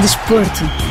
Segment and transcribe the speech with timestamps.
[0.00, 0.87] Desporto.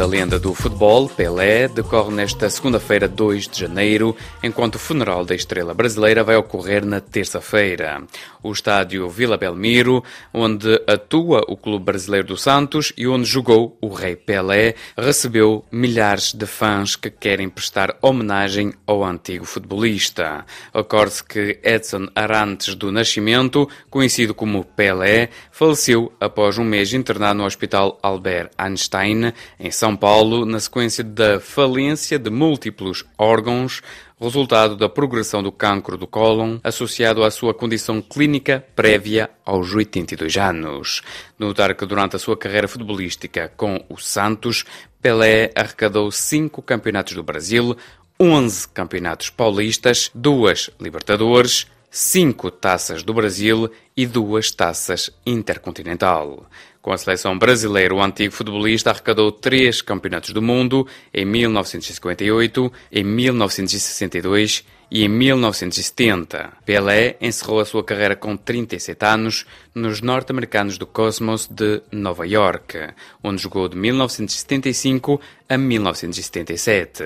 [0.00, 5.34] Da lenda do futebol, Pelé, decorre nesta segunda-feira, 2 de janeiro, enquanto o funeral da
[5.34, 8.02] estrela brasileira vai ocorrer na terça-feira.
[8.42, 10.02] O estádio Vila Belmiro,
[10.32, 16.32] onde atua o Clube Brasileiro do Santos e onde jogou o Rei Pelé, recebeu milhares
[16.32, 20.46] de fãs que querem prestar homenagem ao antigo futebolista.
[20.72, 27.44] Acorde-se que Edson Arantes do Nascimento, conhecido como Pelé, faleceu após um mês internado no
[27.44, 33.82] Hospital Albert Einstein, em São Paulo, na sequência da falência de múltiplos órgãos,
[34.20, 40.36] resultado da progressão do cancro do cólon, associado à sua condição clínica prévia aos 82
[40.36, 41.02] anos.
[41.38, 44.64] Notar que durante a sua carreira futebolística com o Santos,
[45.00, 47.76] Pelé arrecadou cinco campeonatos do Brasil,
[48.20, 56.46] 11 campeonatos paulistas, duas Libertadores, cinco taças do Brasil e duas taças intercontinental.
[56.82, 63.04] Com a seleção brasileira, o antigo futebolista arrecadou três campeonatos do mundo em 1958, em
[63.04, 66.54] 1962 e em 1970.
[66.64, 72.78] Pelé encerrou a sua carreira com 37 anos nos norte-americanos do Cosmos de Nova York,
[73.22, 75.20] onde jogou de 1975
[75.50, 77.04] a 1977.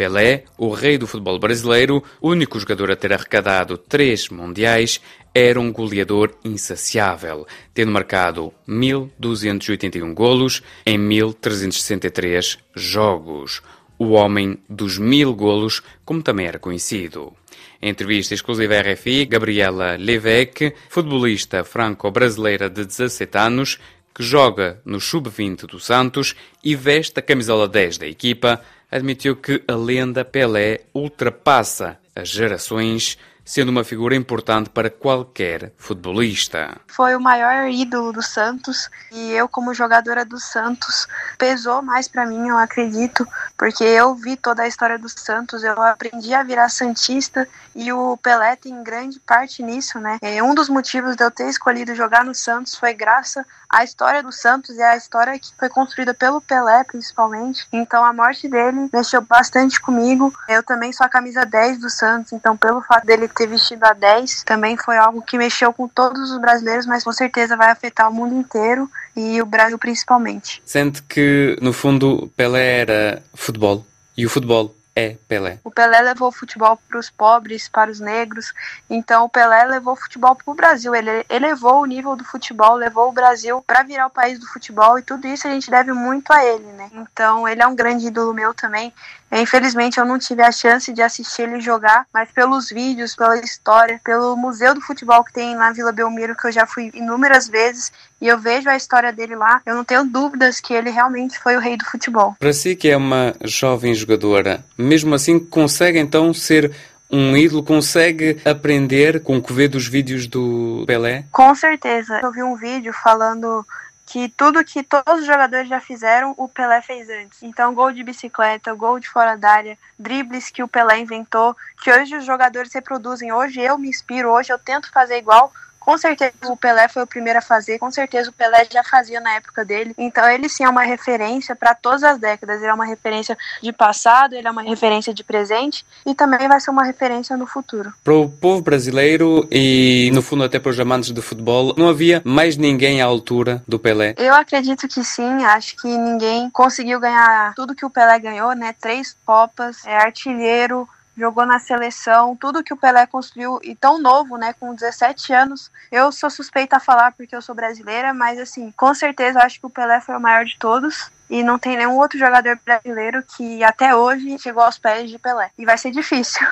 [0.00, 4.98] Pelé, o rei do futebol brasileiro, único jogador a ter arrecadado três mundiais,
[5.34, 13.60] era um goleador insaciável, tendo marcado 1.281 golos em 1.363 jogos.
[13.98, 17.34] O homem dos mil golos, como também era conhecido.
[17.82, 23.78] Em entrevista exclusiva à RFI, Gabriela Levesque, futebolista franco-brasileira de 17 anos,
[24.14, 26.34] que joga no sub-20 do Santos
[26.64, 33.16] e veste a camisola 10 da equipa, admitiu que a lenda Pelé ultrapassa as gerações,
[33.44, 36.76] sendo uma figura importante para qualquer futebolista.
[36.86, 42.26] Foi o maior ídolo do Santos e eu como jogadora do Santos pesou mais para
[42.26, 43.26] mim, eu acredito,
[43.58, 48.16] porque eu vi toda a história do Santos, eu aprendi a virar santista e o
[48.18, 50.18] Pelé tem grande parte nisso, né?
[50.22, 54.22] É, um dos motivos de eu ter escolhido jogar no Santos foi graças à história
[54.22, 57.66] do Santos e à história que foi construída pelo Pelé, principalmente.
[57.72, 60.34] Então a morte dele mexeu bastante comigo.
[60.48, 63.92] Eu também sou a camisa 10 do Santos, então pelo fato dele ter vestido a
[63.92, 68.10] 10, também foi algo que mexeu com todos os brasileiros, mas com certeza vai afetar
[68.10, 70.60] o mundo inteiro e o Brasil principalmente.
[70.64, 73.86] Sente que, no fundo, Pelé era futebol
[74.16, 75.58] e o futebol é Pelé.
[75.64, 78.52] O Pelé levou o futebol para os pobres, para os negros.
[78.88, 80.94] Então o Pelé levou o futebol para o Brasil.
[80.94, 84.98] Ele elevou o nível do futebol, levou o Brasil para virar o país do futebol
[84.98, 86.90] e tudo isso a gente deve muito a ele, né?
[86.92, 88.92] Então ele é um grande ídolo meu também.
[89.32, 94.00] Infelizmente eu não tive a chance de assistir ele jogar, mas pelos vídeos, pela história,
[94.04, 97.92] pelo museu do futebol que tem na Vila Belmiro, que eu já fui inúmeras vezes,
[98.20, 101.56] e eu vejo a história dele lá, eu não tenho dúvidas que ele realmente foi
[101.56, 102.34] o rei do futebol.
[102.38, 106.74] Para si que é uma jovem jogadora, mesmo assim consegue então ser
[107.08, 111.26] um ídolo consegue aprender com o que vê dos vídeos do Pelé?
[111.30, 112.18] Com certeza.
[112.20, 113.64] Eu vi um vídeo falando
[114.04, 117.40] que tudo que todos os jogadores já fizeram, o Pelé fez antes.
[117.44, 121.92] Então, gol de bicicleta, gol de fora da área, dribles que o Pelé inventou, que
[121.92, 123.32] hoje os jogadores reproduzem.
[123.32, 127.06] Hoje eu me inspiro, hoje eu tento fazer igual, com certeza o Pelé foi o
[127.06, 129.94] primeiro a fazer, com certeza o Pelé já fazia na época dele.
[129.96, 132.60] Então ele sim é uma referência para todas as décadas.
[132.60, 136.60] Ele é uma referência de passado, ele é uma referência de presente e também vai
[136.60, 137.92] ser uma referência no futuro.
[138.04, 142.20] Para o povo brasileiro e no fundo até para os amantes de futebol, não havia
[142.24, 144.14] mais ninguém à altura do Pelé?
[144.18, 148.74] Eu acredito que sim, acho que ninguém conseguiu ganhar tudo que o Pelé ganhou, né?
[148.78, 150.86] Três copas, é artilheiro,
[151.16, 155.70] jogou na seleção, tudo que o Pelé construiu e tão novo, né, com 17 anos.
[155.90, 159.66] Eu sou suspeita a falar porque eu sou brasileira, mas assim, com certeza acho que
[159.66, 163.62] o Pelé foi o maior de todos e não tem nenhum outro jogador brasileiro que
[163.62, 165.50] até hoje chegou aos pés de Pelé.
[165.56, 166.46] E vai ser difícil.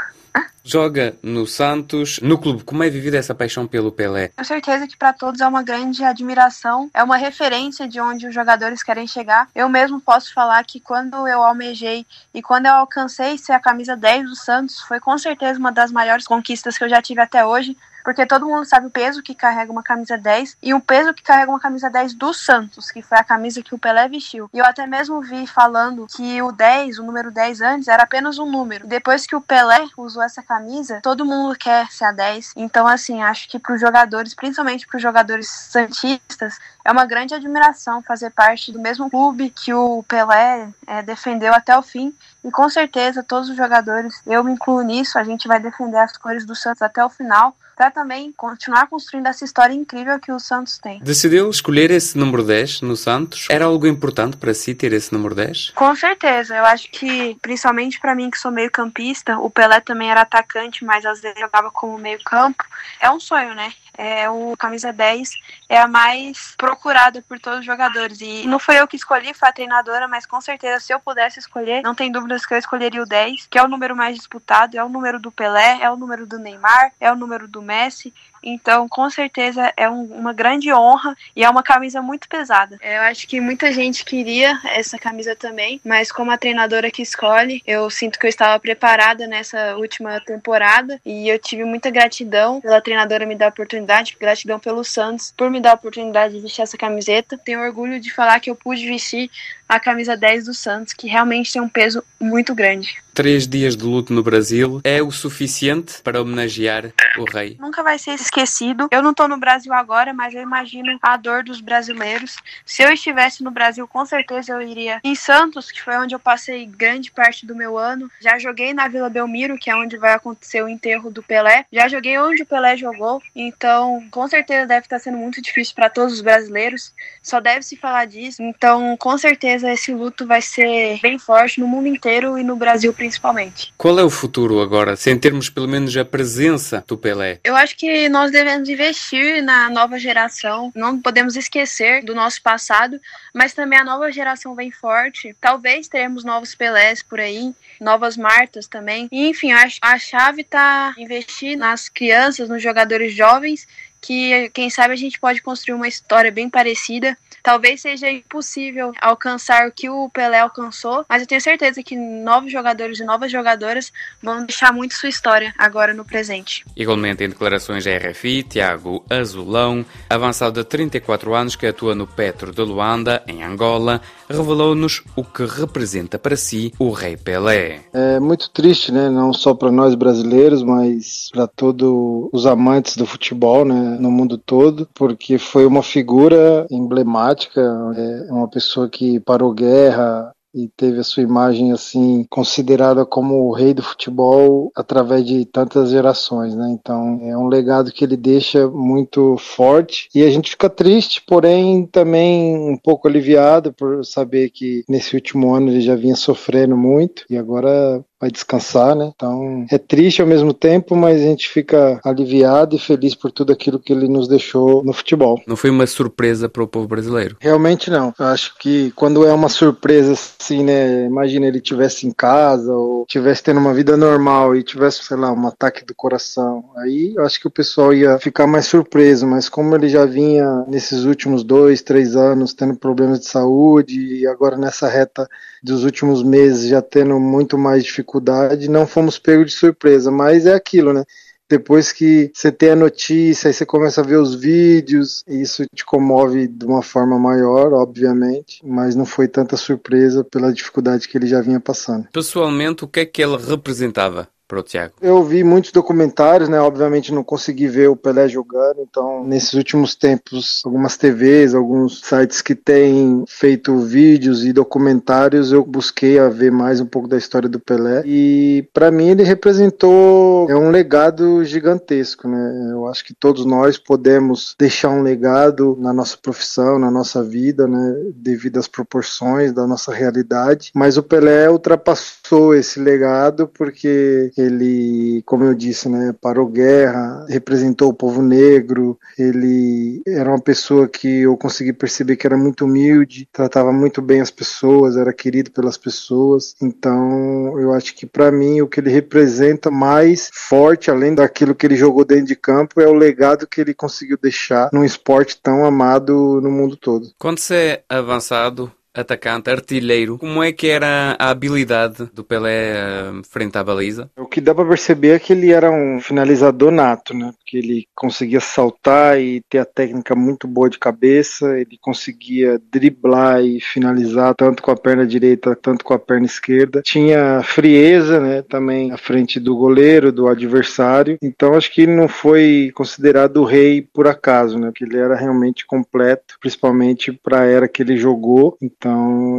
[0.65, 2.63] Joga no Santos, no clube.
[2.63, 4.29] Como é vivida essa paixão pelo Pelé?
[4.29, 8.35] Tenho certeza que para todos é uma grande admiração, é uma referência de onde os
[8.35, 9.49] jogadores querem chegar.
[9.55, 12.05] Eu mesmo posso falar que quando eu almejei
[12.35, 15.91] e quando eu alcancei ser a camisa 10 do Santos, foi com certeza uma das
[15.91, 19.35] maiores conquistas que eu já tive até hoje porque todo mundo sabe o peso que
[19.35, 23.03] carrega uma camisa 10 e o peso que carrega uma camisa 10 do Santos, que
[23.03, 24.49] foi a camisa que o Pelé vestiu.
[24.53, 28.39] E eu até mesmo vi falando que o 10, o número 10 antes, era apenas
[28.39, 28.87] um número.
[28.87, 32.53] Depois que o Pelé usou essa camisa, todo mundo quer ser a 10.
[32.57, 37.35] Então, assim, acho que para os jogadores, principalmente para os jogadores santistas, é uma grande
[37.35, 42.15] admiração fazer parte do mesmo clube que o Pelé é, defendeu até o fim.
[42.45, 46.17] E com certeza todos os jogadores, eu me incluo nisso, a gente vai defender as
[46.17, 50.41] cores do Santos até o final para também continuar construindo essa história incrível que o
[50.41, 50.99] Santos tem.
[50.99, 53.47] Decidiu escolher esse número 10 no Santos?
[53.49, 55.71] Era algo importante para si ter esse número 10?
[55.77, 56.57] Com certeza.
[56.57, 60.85] Eu acho que, principalmente para mim que sou meio campista, o Pelé também era atacante,
[60.85, 62.65] mas às vezes jogava como meio campo.
[63.01, 63.73] É um sonho, né?
[63.99, 65.31] É, o camisa 10
[65.69, 68.21] é a mais procurada por todos os jogadores.
[68.21, 71.41] E não foi eu que escolhi, foi a treinadora, mas com certeza, se eu pudesse
[71.41, 74.79] escolher, não tem dúvidas que eu escolheria o 10, que é o número mais disputado,
[74.79, 78.15] é o número do Pelé, é o número do Neymar, é o número do Messi.
[78.43, 82.79] Então, com certeza, é um, uma grande honra e é uma camisa muito pesada.
[82.83, 87.63] Eu acho que muita gente queria essa camisa também, mas como a treinadora que escolhe,
[87.67, 92.81] eu sinto que eu estava preparada nessa última temporada e eu tive muita gratidão pela
[92.81, 96.63] treinadora me dar a oportunidade, gratidão pelo Santos por me dar a oportunidade de vestir
[96.63, 97.39] essa camiseta.
[97.39, 99.31] Tenho orgulho de falar que eu pude vestir
[99.69, 102.97] a camisa 10 do Santos, que realmente tem um peso muito grande.
[103.19, 107.57] Três dias de luto no Brasil é o suficiente para homenagear o rei?
[107.59, 108.87] Nunca vai ser esquecido.
[108.93, 112.37] Eu não estou no Brasil agora, mas eu imagino a dor dos brasileiros.
[112.65, 116.21] Se eu estivesse no Brasil, com certeza eu iria em Santos, que foi onde eu
[116.21, 118.09] passei grande parte do meu ano.
[118.21, 121.67] Já joguei na Vila Belmiro, que é onde vai acontecer o enterro do Pelé.
[121.73, 123.21] Já joguei onde o Pelé jogou.
[123.35, 126.95] Então, com certeza deve estar sendo muito difícil para todos os brasileiros.
[127.21, 128.41] Só deve se falar disso.
[128.45, 132.93] Então, com certeza esse luto vai ser bem forte no mundo inteiro e no Brasil
[132.93, 133.73] principalmente principalmente.
[133.77, 137.41] Qual é o futuro agora, sem termos pelo menos a presença do Pelé?
[137.43, 143.01] Eu acho que nós devemos investir na nova geração, não podemos esquecer do nosso passado,
[143.35, 145.35] mas também a nova geração vem forte.
[145.41, 149.09] Talvez teremos novos Pelés por aí, novas Martas também.
[149.11, 153.67] E, enfim, a, a chave está investir nas crianças, nos jogadores jovens
[154.01, 157.17] que quem sabe a gente pode construir uma história bem parecida.
[157.43, 162.53] Talvez seja impossível alcançar o que o Pelé alcançou, mas eu tenho certeza que novos
[162.53, 163.93] jogadores e novas jogadoras
[164.23, 166.65] vão deixar muito sua história agora no presente.
[166.77, 172.53] Igualmente em declarações à RFI, Tiago Azulão, avançado de 34 anos que atua no Petro
[172.53, 177.81] de Luanda, em Angola, revelou-nos o que representa para si o Rei Pelé.
[177.93, 179.09] É muito triste, né?
[179.09, 183.97] Não só para nós brasileiros, mas para todos os amantes do futebol, né?
[183.99, 187.61] no mundo todo, porque foi uma figura emblemática,
[187.97, 193.53] é uma pessoa que parou guerra, e teve a sua imagem assim considerada como o
[193.53, 196.69] rei do futebol através de tantas gerações, né?
[196.71, 201.87] Então é um legado que ele deixa muito forte e a gente fica triste, porém
[201.87, 207.25] também um pouco aliviado por saber que nesse último ano ele já vinha sofrendo muito
[207.29, 209.13] e agora vai descansar, né?
[209.15, 213.53] Então é triste ao mesmo tempo, mas a gente fica aliviado e feliz por tudo
[213.53, 215.41] aquilo que ele nos deixou no futebol.
[215.47, 217.37] Não foi uma surpresa para o povo brasileiro?
[217.41, 218.13] Realmente não.
[218.19, 221.07] Eu acho que quando é uma surpresa assim, né?
[221.07, 225.33] Imagina ele tivesse em casa ou tivesse tendo uma vida normal e tivesse, sei lá,
[225.33, 226.65] um ataque do coração.
[226.77, 230.65] Aí eu acho que o pessoal ia ficar mais surpreso, mas como ele já vinha
[230.67, 235.29] nesses últimos dois, três anos tendo problemas de saúde e agora nessa reta
[235.63, 240.47] dos últimos meses já tendo muito mais dificuldade dificuldade, não fomos pegos de surpresa, mas
[240.47, 241.05] é aquilo, né?
[241.51, 245.83] Depois que você tem a notícia, aí você começa a ver os vídeos, isso te
[245.83, 251.27] comove de uma forma maior, obviamente, mas não foi tanta surpresa pela dificuldade que ele
[251.27, 252.07] já vinha passando.
[252.13, 254.29] Pessoalmente, o que é que ele representava?
[254.49, 254.95] Para o Thiago?
[255.03, 256.59] Eu vi muitos documentários, né?
[256.59, 262.41] Obviamente não consegui ver o Pelé jogando, então nesses últimos tempos, algumas TVs, alguns sites
[262.41, 267.49] que têm feito vídeos e documentários, eu busquei a ver mais um pouco da história
[267.49, 272.71] do Pelé e para mim ele representou é um legado gigantesco, né?
[272.73, 277.67] Eu acho que todos nós podemos deixar um legado na nossa profissão, na nossa vida,
[277.67, 277.97] né?
[278.15, 285.45] Devido às proporções da nossa realidade, mas o Pelé ultrapassou esse legado porque ele, como
[285.45, 291.37] eu disse, né, parou guerra, representou o povo negro, ele era uma pessoa que eu
[291.37, 296.55] consegui perceber que era muito humilde, tratava muito bem as pessoas, era querido pelas pessoas.
[296.63, 301.67] Então, eu acho que para mim o que ele representa mais forte, além daquilo que
[301.67, 305.65] ele jogou dentro de campo, é o legado que ele conseguiu deixar num esporte tão
[305.65, 307.11] amado no mundo todo.
[307.19, 310.19] Quando você é avançado, atacante, artilheiro.
[310.19, 312.75] Como é que era a habilidade do Pelé
[313.11, 314.11] uh, frente à baliza?
[314.17, 317.33] O que dá para perceber é que ele era um finalizador nato, né?
[317.39, 323.43] Porque ele conseguia saltar e ter a técnica muito boa de cabeça, ele conseguia driblar
[323.43, 326.83] e finalizar tanto com a perna direita, tanto com a perna esquerda.
[326.83, 328.43] Tinha frieza, né?
[328.43, 331.19] Também à frente do goleiro, do adversário.
[331.23, 334.71] Então acho que ele não foi considerado o rei por acaso, né?
[334.71, 338.57] Porque ele era realmente completo, principalmente para a era que ele jogou.
[338.61, 338.88] Então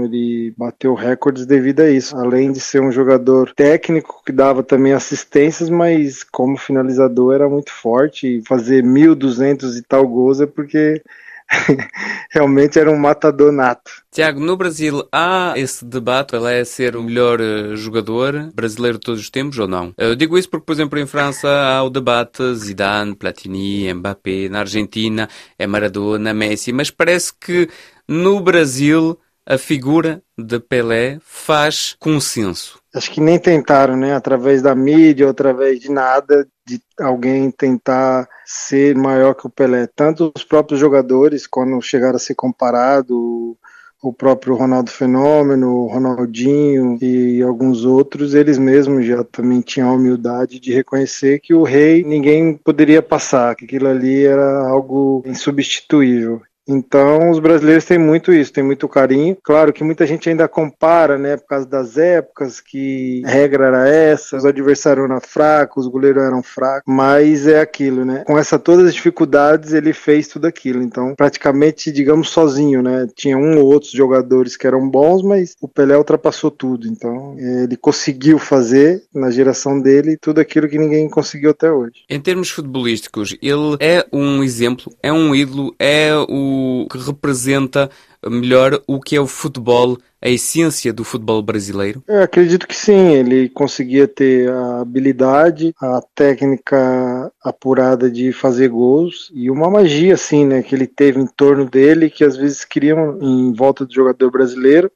[0.05, 2.15] ele bateu recordes devido a isso.
[2.17, 7.71] Além de ser um jogador técnico que dava também assistências, mas como finalizador era muito
[7.71, 11.01] forte e fazer 1.200 e tal gols é porque
[12.29, 13.91] realmente era um matador nato.
[14.11, 19.05] Tiago, no Brasil há esse debate, ele é ser o melhor eh, jogador brasileiro de
[19.05, 19.93] todos os tempos ou não?
[19.97, 24.59] Eu digo isso porque, por exemplo, em França há o debate Zidane, Platini, Mbappé, na
[24.59, 25.27] Argentina
[25.57, 27.67] é Maradona, Messi, mas parece que
[28.07, 32.79] no Brasil a figura de Pelé faz consenso.
[32.93, 34.13] Acho que nem tentaram, né?
[34.13, 39.87] Através da mídia através de nada, de alguém tentar ser maior que o Pelé.
[39.87, 43.57] Tanto os próprios jogadores, quando chegaram a ser comparado,
[44.01, 50.59] o próprio Ronaldo Fenômeno, Ronaldinho e alguns outros, eles mesmos já também tinham a humildade
[50.59, 56.41] de reconhecer que o rei ninguém poderia passar, que aquilo ali era algo insubstituível.
[56.69, 59.35] Então, os brasileiros têm muito isso, têm muito carinho.
[59.43, 63.89] Claro que muita gente ainda compara, né, por causa das épocas, que a regra era
[63.89, 68.23] essa, os adversários eram fracos, os goleiros eram fracos, mas é aquilo, né?
[68.27, 70.83] Com essa todas as dificuldades, ele fez tudo aquilo.
[70.83, 73.07] Então, praticamente, digamos, sozinho, né?
[73.15, 76.87] Tinha um ou outros jogadores que eram bons, mas o Pelé ultrapassou tudo.
[76.87, 82.03] Então, ele conseguiu fazer na geração dele tudo aquilo que ninguém conseguiu até hoje.
[82.07, 86.58] Em termos futebolísticos, ele é um exemplo, é um ídolo, é o
[86.89, 87.89] que representa
[88.27, 92.03] melhor o que é o futebol, a essência do futebol brasileiro?
[92.07, 99.31] Eu acredito que sim, ele conseguia ter a habilidade, a técnica apurada de fazer gols
[99.33, 103.17] e uma magia assim, né, que ele teve em torno dele que às vezes criam
[103.21, 104.91] em volta do jogador brasileiro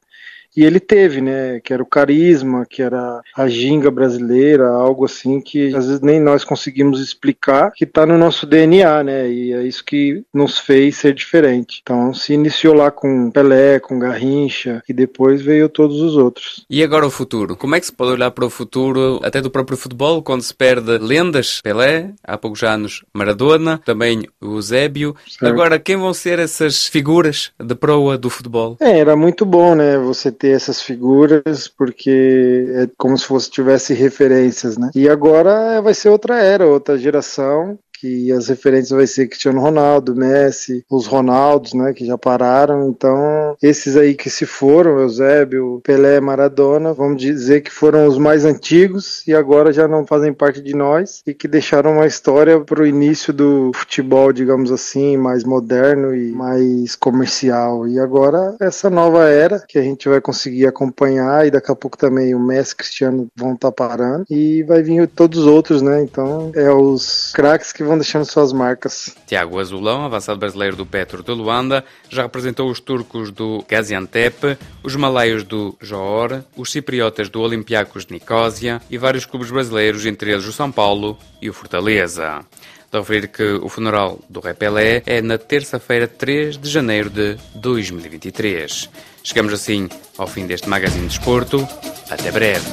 [0.56, 1.60] e ele teve, né?
[1.60, 6.20] Que era o carisma, que era a ginga brasileira, algo assim que às vezes nem
[6.20, 9.30] nós conseguimos explicar, que está no nosso DNA, né?
[9.30, 11.80] E é isso que nos fez ser diferente.
[11.82, 16.64] Então se iniciou lá com Pelé, com Garrincha, e depois veio todos os outros.
[16.68, 17.56] E agora o futuro?
[17.56, 20.54] Como é que se pode olhar para o futuro, até do próprio futebol, quando se
[20.54, 21.60] perde lendas?
[21.62, 24.60] Pelé, há poucos anos Maradona, também o.
[24.62, 25.46] Certo.
[25.46, 28.76] Agora, quem vão ser essas figuras de proa do futebol?
[28.80, 29.98] É, era muito bom, né?
[29.98, 34.90] Você ter ter essas figuras, porque é como se fosse tivesse referências, né?
[34.94, 40.14] E agora vai ser outra era, outra geração que as referências vai ser Cristiano Ronaldo,
[40.14, 42.90] Messi, os Ronaldos, né, que já pararam.
[42.90, 48.44] Então, esses aí que se foram, Eusébio, Pelé, Maradona, vamos dizer que foram os mais
[48.44, 52.82] antigos e agora já não fazem parte de nós e que deixaram uma história para
[52.82, 57.88] o início do futebol, digamos assim, mais moderno e mais comercial.
[57.88, 61.96] E agora essa nova era que a gente vai conseguir acompanhar e daqui a pouco
[61.96, 66.02] também o Messi, Cristiano vão estar tá parando e vai vir todos os outros, né?
[66.02, 69.14] Então, é os craques que vão vão deixando suas marcas.
[69.26, 74.96] Tiago Azulão, avançado brasileiro do Petro de Luanda, já representou os turcos do Gaziantep, os
[74.96, 80.46] malaios do Johor, os cipriotas do Olympiacos de Nicósia e vários clubes brasileiros, entre eles
[80.46, 82.44] o São Paulo e o Fortaleza.
[82.90, 88.88] De referir que o funeral do Repelé é na terça-feira, 3 de janeiro de 2023.
[89.22, 91.66] Chegamos assim ao fim deste Magazine de Desporto.
[92.08, 92.64] Até breve.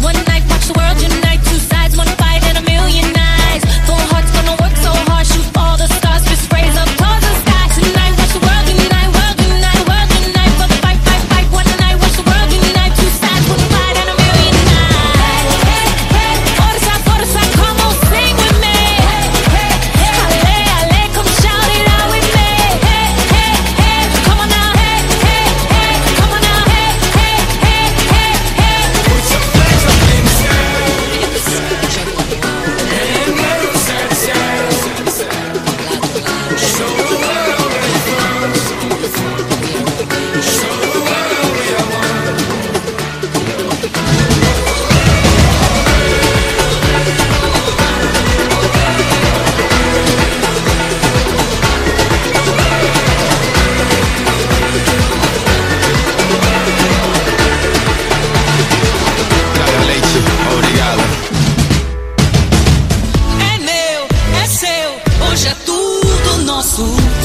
[0.00, 1.25] One night, watch the world unite.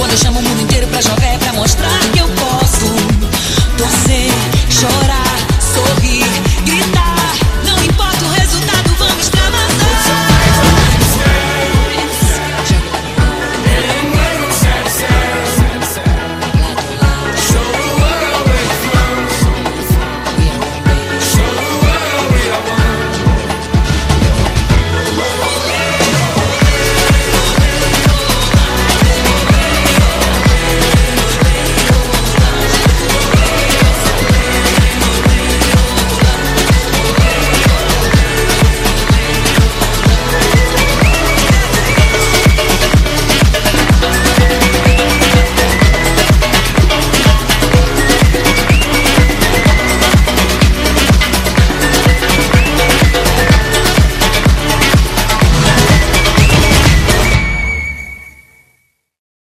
[0.02, 2.01] Quando eu chamo o mundo inteiro pra jogar é pra mostrar